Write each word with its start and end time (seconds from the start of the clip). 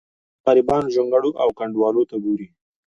بل 0.03 0.07
د 0.43 0.43
غریبانو 0.51 0.91
جونګړو 0.95 1.29
او 1.41 1.47
کنډوالو 1.57 2.03
ته 2.09 2.15
ګوري. 2.25 2.47